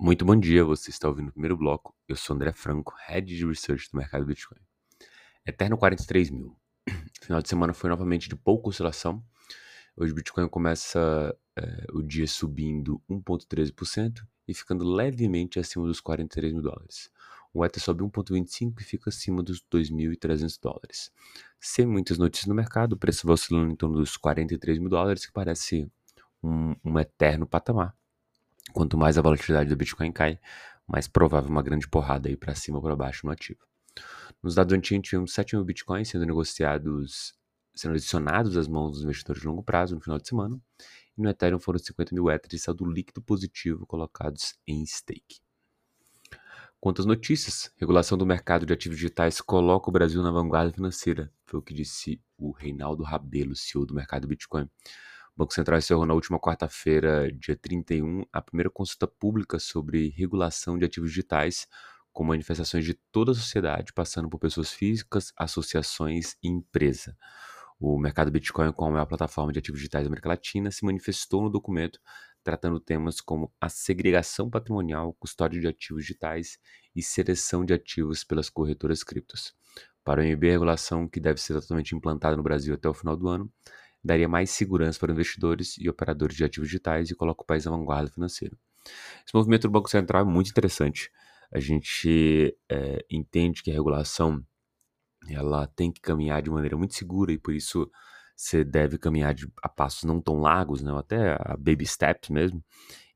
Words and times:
Muito 0.00 0.24
bom 0.24 0.36
dia, 0.36 0.64
você 0.64 0.90
está 0.90 1.08
ouvindo 1.08 1.30
o 1.30 1.32
primeiro 1.32 1.56
bloco. 1.56 1.92
Eu 2.06 2.14
sou 2.14 2.36
André 2.36 2.52
Franco, 2.52 2.94
Head 3.08 3.36
de 3.36 3.44
Research 3.44 3.90
do 3.90 3.98
mercado 3.98 4.24
Bitcoin. 4.24 4.60
Eterno 5.44 5.76
43 5.76 6.30
mil. 6.30 6.56
Final 7.20 7.42
de 7.42 7.48
semana 7.48 7.74
foi 7.74 7.90
novamente 7.90 8.28
de 8.28 8.36
pouca 8.36 8.68
oscilação. 8.68 9.20
Hoje 9.96 10.12
o 10.12 10.14
Bitcoin 10.14 10.48
começa 10.48 11.36
é, 11.56 11.86
o 11.92 12.00
dia 12.00 12.28
subindo 12.28 13.02
1,13% 13.10 14.24
e 14.46 14.54
ficando 14.54 14.84
levemente 14.84 15.58
acima 15.58 15.84
dos 15.84 16.00
43 16.00 16.52
mil 16.52 16.62
dólares. 16.62 17.10
O 17.52 17.64
Ether 17.64 17.82
sobe 17.82 18.04
1,25% 18.04 18.80
e 18.80 18.84
fica 18.84 19.10
acima 19.10 19.42
dos 19.42 19.60
2.300 19.60 20.60
dólares. 20.62 21.10
Sem 21.58 21.86
muitas 21.86 22.18
notícias 22.18 22.46
no 22.46 22.54
mercado, 22.54 22.92
o 22.92 22.96
preço 22.96 23.26
vai 23.26 23.34
oscilando 23.34 23.72
em 23.72 23.74
torno 23.74 23.96
dos 23.96 24.16
43 24.16 24.78
mil 24.78 24.90
dólares, 24.90 25.26
que 25.26 25.32
parece 25.32 25.90
um, 26.40 26.76
um 26.84 26.96
eterno 27.00 27.48
patamar. 27.48 27.97
Quanto 28.72 28.96
mais 28.96 29.18
a 29.18 29.22
volatilidade 29.22 29.70
do 29.70 29.76
Bitcoin 29.76 30.12
cai, 30.12 30.38
mais 30.86 31.06
provável 31.06 31.50
uma 31.50 31.62
grande 31.62 31.88
porrada 31.88 32.28
aí 32.28 32.36
para 32.36 32.54
cima 32.54 32.78
ou 32.78 32.82
para 32.82 32.96
baixo 32.96 33.26
no 33.26 33.32
ativo. 33.32 33.60
Nos 34.42 34.54
dados 34.54 34.72
antigos, 34.72 35.08
tivemos 35.08 35.32
7 35.32 35.56
mil 35.56 35.64
Bitcoins 35.64 36.08
sendo 36.08 36.24
negociados, 36.24 37.34
sendo 37.74 37.92
adicionados 37.92 38.56
às 38.56 38.68
mãos 38.68 38.92
dos 38.92 39.02
investidores 39.02 39.42
de 39.42 39.48
longo 39.48 39.62
prazo 39.62 39.94
no 39.94 40.00
final 40.00 40.18
de 40.18 40.28
semana. 40.28 40.60
E 41.16 41.22
no 41.22 41.28
Ethereum 41.28 41.58
foram 41.58 41.78
50 41.78 42.14
mil 42.14 42.30
Ethers 42.30 42.50
de 42.50 42.58
saldo 42.58 42.84
líquido 42.84 43.20
positivo 43.20 43.86
colocados 43.86 44.54
em 44.66 44.84
stake. 44.86 45.40
Quanto 46.80 47.00
às 47.00 47.06
notícias, 47.06 47.72
regulação 47.76 48.16
do 48.16 48.24
mercado 48.24 48.64
de 48.64 48.72
ativos 48.72 48.98
digitais 48.98 49.40
coloca 49.40 49.90
o 49.90 49.92
Brasil 49.92 50.22
na 50.22 50.30
vanguarda 50.30 50.72
financeira, 50.72 51.32
foi 51.44 51.58
o 51.58 51.62
que 51.62 51.74
disse 51.74 52.22
o 52.36 52.52
Reinaldo 52.52 53.02
Rabelo, 53.02 53.56
CEO 53.56 53.84
do 53.84 53.94
mercado 53.94 54.28
Bitcoin. 54.28 54.70
O 55.38 55.46
Banco 55.46 55.54
Central 55.54 55.78
encerrou 55.78 56.04
na 56.04 56.14
última 56.14 56.36
quarta-feira, 56.36 57.30
dia 57.30 57.56
31, 57.56 58.24
a 58.32 58.42
primeira 58.42 58.68
consulta 58.68 59.06
pública 59.06 59.60
sobre 59.60 60.08
regulação 60.08 60.76
de 60.76 60.84
ativos 60.84 61.10
digitais, 61.10 61.68
com 62.12 62.24
manifestações 62.24 62.84
de 62.84 62.94
toda 63.12 63.30
a 63.30 63.34
sociedade, 63.36 63.92
passando 63.92 64.28
por 64.28 64.40
pessoas 64.40 64.72
físicas, 64.72 65.32
associações 65.36 66.36
e 66.42 66.48
empresa. 66.48 67.16
O 67.78 67.96
mercado 68.00 68.32
Bitcoin, 68.32 68.72
como 68.72 68.88
a 68.88 68.92
maior 68.94 69.06
plataforma 69.06 69.52
de 69.52 69.60
ativos 69.60 69.78
digitais 69.78 70.02
da 70.02 70.08
América 70.08 70.28
Latina, 70.28 70.72
se 70.72 70.84
manifestou 70.84 71.40
no 71.40 71.50
documento 71.50 72.00
tratando 72.42 72.80
temas 72.80 73.20
como 73.20 73.52
a 73.60 73.68
segregação 73.68 74.50
patrimonial, 74.50 75.14
custódia 75.20 75.60
de 75.60 75.68
ativos 75.68 76.02
digitais 76.02 76.58
e 76.96 77.00
seleção 77.00 77.64
de 77.64 77.72
ativos 77.72 78.24
pelas 78.24 78.50
corretoras 78.50 79.04
criptos. 79.04 79.54
Para 80.02 80.20
o 80.20 80.24
MB, 80.24 80.48
a 80.48 80.52
regulação, 80.52 81.06
que 81.06 81.20
deve 81.20 81.40
ser 81.40 81.52
totalmente 81.60 81.94
implantada 81.94 82.36
no 82.36 82.42
Brasil 82.42 82.74
até 82.74 82.88
o 82.88 82.94
final 82.94 83.16
do 83.16 83.28
ano, 83.28 83.52
daria 84.02 84.28
mais 84.28 84.50
segurança 84.50 84.98
para 84.98 85.12
investidores 85.12 85.76
e 85.78 85.88
operadores 85.88 86.36
de 86.36 86.44
ativos 86.44 86.68
digitais 86.68 87.10
e 87.10 87.14
coloca 87.14 87.42
o 87.42 87.46
país 87.46 87.66
à 87.66 87.70
vanguarda 87.70 88.10
financeira. 88.10 88.56
Esse 89.24 89.34
movimento 89.34 89.62
do 89.62 89.70
Banco 89.70 89.90
Central 89.90 90.22
é 90.22 90.24
muito 90.24 90.50
interessante. 90.50 91.10
A 91.52 91.58
gente 91.58 92.56
é, 92.68 93.04
entende 93.10 93.62
que 93.62 93.70
a 93.70 93.74
regulação 93.74 94.44
ela 95.28 95.66
tem 95.66 95.90
que 95.90 96.00
caminhar 96.00 96.42
de 96.42 96.50
maneira 96.50 96.76
muito 96.76 96.94
segura 96.94 97.32
e 97.32 97.38
por 97.38 97.54
isso 97.54 97.90
você 98.36 98.64
deve 98.64 98.98
caminhar 98.98 99.34
de, 99.34 99.50
a 99.62 99.68
passos 99.68 100.04
não 100.04 100.20
tão 100.20 100.40
largos, 100.40 100.80
né, 100.80 100.92
até 100.96 101.32
a 101.32 101.56
baby 101.58 101.84
steps 101.84 102.30
mesmo. 102.30 102.64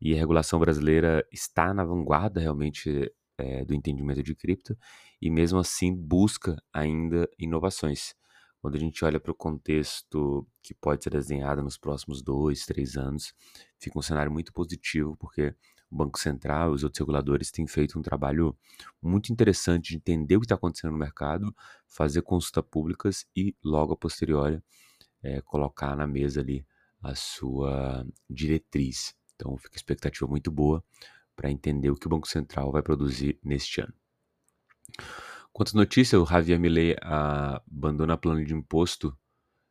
E 0.00 0.14
a 0.14 0.18
regulação 0.18 0.58
brasileira 0.58 1.24
está 1.30 1.72
na 1.72 1.84
vanguarda 1.84 2.40
realmente 2.40 3.12
é, 3.38 3.64
do 3.64 3.72
entendimento 3.72 4.22
de 4.22 4.34
cripto 4.34 4.76
e 5.20 5.30
mesmo 5.30 5.60
assim 5.60 5.94
busca 5.94 6.60
ainda 6.72 7.28
inovações. 7.38 8.14
Quando 8.62 8.76
a 8.76 8.78
gente 8.78 9.04
olha 9.04 9.18
para 9.18 9.32
o 9.32 9.34
contexto 9.34 10.46
que 10.62 10.72
pode 10.72 11.02
ser 11.02 11.10
desenhado 11.10 11.64
nos 11.64 11.76
próximos 11.76 12.22
dois, 12.22 12.64
três 12.64 12.96
anos, 12.96 13.34
fica 13.76 13.98
um 13.98 14.02
cenário 14.02 14.30
muito 14.30 14.52
positivo, 14.52 15.16
porque 15.16 15.52
o 15.90 15.96
Banco 15.96 16.16
Central 16.16 16.70
e 16.70 16.74
os 16.76 16.84
outros 16.84 17.00
reguladores 17.00 17.50
têm 17.50 17.66
feito 17.66 17.98
um 17.98 18.02
trabalho 18.02 18.56
muito 19.02 19.32
interessante 19.32 19.90
de 19.90 19.96
entender 19.96 20.36
o 20.36 20.40
que 20.40 20.46
está 20.46 20.54
acontecendo 20.54 20.92
no 20.92 20.98
mercado, 20.98 21.52
fazer 21.88 22.22
consultas 22.22 22.64
públicas 22.70 23.26
e, 23.34 23.52
logo 23.64 23.94
a 23.94 23.96
posteriori, 23.96 24.62
é, 25.24 25.40
colocar 25.40 25.96
na 25.96 26.06
mesa 26.06 26.40
ali 26.40 26.64
a 27.02 27.16
sua 27.16 28.06
diretriz. 28.30 29.12
Então, 29.34 29.56
fica 29.58 29.76
expectativa 29.76 30.28
muito 30.28 30.52
boa 30.52 30.84
para 31.34 31.50
entender 31.50 31.90
o 31.90 31.96
que 31.96 32.06
o 32.06 32.10
Banco 32.10 32.28
Central 32.28 32.70
vai 32.70 32.80
produzir 32.80 33.40
neste 33.42 33.80
ano. 33.80 33.92
Quanto 35.54 35.76
notícia, 35.76 36.18
o 36.18 36.24
Javier 36.24 36.58
Milei 36.58 36.96
abandona 37.02 38.16
plano 38.16 38.42
de 38.42 38.54
imposto 38.54 39.14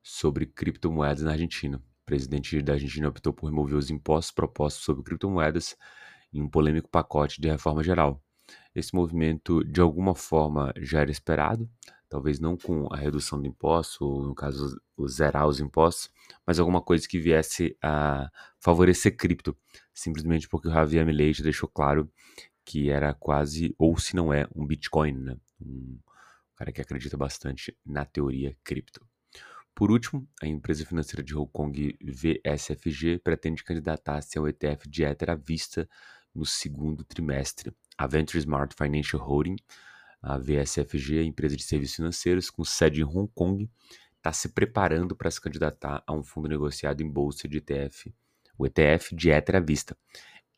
sobre 0.00 0.46
criptomoedas 0.46 1.24
na 1.24 1.32
Argentina. 1.32 1.78
O 1.78 2.06
presidente 2.06 2.62
da 2.62 2.74
Argentina 2.74 3.08
optou 3.08 3.32
por 3.32 3.46
remover 3.46 3.76
os 3.76 3.90
impostos 3.90 4.32
propostos 4.32 4.84
sobre 4.84 5.02
criptomoedas 5.02 5.76
em 6.32 6.40
um 6.40 6.48
polêmico 6.48 6.88
pacote 6.88 7.40
de 7.40 7.50
reforma 7.50 7.82
geral. 7.82 8.22
Esse 8.72 8.94
movimento, 8.94 9.64
de 9.64 9.80
alguma 9.80 10.14
forma, 10.14 10.72
já 10.76 11.00
era 11.00 11.10
esperado, 11.10 11.68
talvez 12.08 12.38
não 12.38 12.56
com 12.56 12.86
a 12.92 12.96
redução 12.96 13.40
do 13.40 13.48
imposto, 13.48 14.04
ou 14.04 14.28
no 14.28 14.34
caso, 14.34 14.80
o 14.96 15.08
zerar 15.08 15.48
os 15.48 15.58
impostos, 15.58 16.08
mas 16.46 16.60
alguma 16.60 16.80
coisa 16.80 17.08
que 17.08 17.18
viesse 17.18 17.76
a 17.82 18.30
favorecer 18.60 19.16
cripto, 19.16 19.56
simplesmente 19.92 20.48
porque 20.48 20.68
o 20.68 20.70
Javier 20.70 21.04
Milei 21.04 21.32
já 21.32 21.42
deixou 21.42 21.68
claro 21.68 22.08
que 22.64 22.90
era 22.90 23.12
quase, 23.12 23.74
ou 23.76 23.98
se 23.98 24.14
não 24.16 24.32
é, 24.32 24.46
um 24.54 24.66
Bitcoin, 24.66 25.12
né? 25.12 25.36
Um 25.64 25.98
cara 26.56 26.72
que 26.72 26.80
acredita 26.80 27.16
bastante 27.16 27.76
na 27.84 28.04
teoria 28.04 28.56
cripto. 28.62 29.04
Por 29.74 29.90
último, 29.90 30.28
a 30.40 30.46
empresa 30.46 30.86
financeira 30.86 31.22
de 31.22 31.36
Hong 31.36 31.50
Kong 31.52 31.98
VSFG 32.00 33.18
pretende 33.18 33.64
candidatar-se 33.64 34.38
ao 34.38 34.46
ETF 34.48 34.88
de 34.88 35.02
Ether 35.02 35.30
à 35.30 35.34
vista 35.34 35.88
no 36.32 36.46
segundo 36.46 37.04
trimestre. 37.04 37.74
A 37.98 38.06
Venture 38.06 38.38
Smart 38.38 38.74
Financial 38.76 39.20
Holding, 39.20 39.56
a 40.22 40.38
VSFG, 40.38 41.18
a 41.18 41.24
empresa 41.24 41.56
de 41.56 41.62
serviços 41.64 41.96
financeiros 41.96 42.50
com 42.50 42.64
sede 42.64 43.00
em 43.00 43.04
Hong 43.04 43.30
Kong, 43.34 43.68
está 44.16 44.32
se 44.32 44.48
preparando 44.48 45.16
para 45.16 45.30
se 45.30 45.40
candidatar 45.40 46.02
a 46.06 46.12
um 46.12 46.22
fundo 46.22 46.48
negociado 46.48 47.02
em 47.02 47.10
bolsa 47.10 47.48
de 47.48 47.58
ETF, 47.58 48.14
o 48.56 48.66
ETF 48.66 49.14
de 49.14 49.30
Ether 49.30 49.56
à 49.56 49.60
vista 49.60 49.96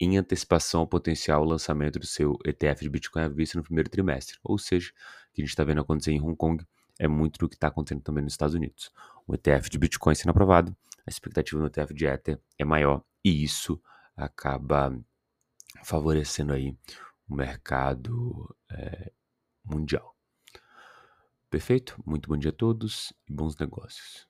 em 0.01 0.19
antecipação 0.19 0.81
ao 0.81 0.87
potencial 0.87 1.45
lançamento 1.45 1.99
do 1.99 2.07
seu 2.07 2.39
ETF 2.45 2.83
de 2.83 2.91
Bitcoin 2.91 3.23
à 3.23 3.29
vista 3.29 3.57
no 3.57 3.65
primeiro 3.65 3.89
trimestre. 3.89 4.39
Ou 4.43 4.59
seja, 4.59 4.91
o 4.91 5.35
que 5.35 5.43
a 5.43 5.45
gente 5.45 5.51
está 5.51 5.65
vendo 5.65 5.81
acontecer 5.81 6.13
em 6.13 6.21
Hong 6.21 6.37
Kong 6.37 6.65
é 6.99 7.09
muito 7.09 7.39
do 7.39 7.49
que 7.49 7.55
está 7.55 7.69
acontecendo 7.69 8.03
também 8.03 8.23
nos 8.23 8.33
Estados 8.33 8.55
Unidos. 8.55 8.91
O 9.27 9.35
ETF 9.35 9.71
de 9.71 9.79
Bitcoin 9.79 10.15
sendo 10.15 10.31
aprovado, 10.31 10.77
a 11.07 11.11
expectativa 11.11 11.61
no 11.61 11.67
ETF 11.67 11.95
de 11.95 12.07
Ether 12.07 12.41
é 12.59 12.65
maior 12.65 13.03
e 13.25 13.43
isso 13.43 13.81
acaba 14.17 14.99
favorecendo 15.85 16.53
aí 16.53 16.77
o 17.29 17.35
mercado 17.35 18.55
é, 18.71 19.13
mundial. 19.65 20.17
Perfeito? 21.51 22.03
Muito 22.05 22.29
bom 22.29 22.37
dia 22.37 22.51
a 22.51 22.55
todos 22.55 23.13
e 23.29 23.33
bons 23.33 23.57
negócios. 23.57 24.27